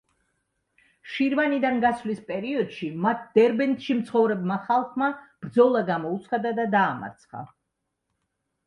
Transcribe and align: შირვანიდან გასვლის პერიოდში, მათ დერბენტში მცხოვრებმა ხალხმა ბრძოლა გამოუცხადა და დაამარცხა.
შირვანიდან 1.15 1.77
გასვლის 1.83 2.23
პერიოდში, 2.31 2.89
მათ 3.05 3.21
დერბენტში 3.37 3.99
მცხოვრებმა 4.01 4.59
ხალხმა 4.71 5.11
ბრძოლა 5.45 5.87
გამოუცხადა 5.93 6.57
და 6.63 6.69
დაამარცხა. 6.79 7.49